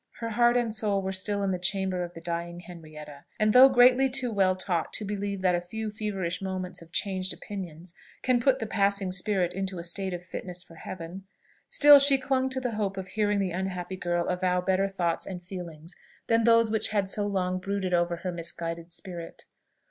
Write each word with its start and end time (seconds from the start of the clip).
Her 0.19 0.29
heart 0.29 0.57
and 0.57 0.73
soul 0.73 1.03
were 1.03 1.11
still 1.11 1.43
in 1.43 1.51
the 1.51 1.59
chamber 1.59 2.03
of 2.03 2.15
the 2.15 2.21
dying 2.21 2.61
Henrietta; 2.61 3.25
and 3.39 3.53
though 3.53 3.69
greatly 3.69 4.09
too 4.09 4.31
well 4.31 4.55
taught 4.55 4.91
to 4.93 5.05
believe 5.05 5.43
that 5.43 5.53
a 5.53 5.61
few 5.61 5.91
feverish 5.91 6.41
moments 6.41 6.81
of 6.81 6.91
changed 6.91 7.31
opinions 7.35 7.93
can 8.23 8.39
put 8.39 8.57
the 8.57 8.65
passing 8.65 9.11
spirit 9.11 9.53
into 9.53 9.77
a 9.77 9.83
state 9.83 10.11
of 10.15 10.23
fitness 10.25 10.63
for 10.63 10.73
heaven, 10.77 11.25
still 11.67 11.99
she 11.99 12.17
clung 12.17 12.49
to 12.49 12.59
the 12.59 12.71
hope 12.71 12.97
of 12.97 13.09
hearing 13.09 13.37
the 13.37 13.51
unhappy 13.51 13.95
girl 13.95 14.25
avow 14.27 14.59
better 14.59 14.89
thoughts 14.89 15.27
and 15.27 15.43
feelings 15.43 15.95
than 16.25 16.45
those 16.45 16.71
which 16.71 16.87
had 16.89 17.07
so 17.07 17.27
long 17.27 17.59
brooded 17.59 17.93
over 17.93 18.15
her 18.15 18.31
misguided 18.31 18.91
spirit. 18.91 19.45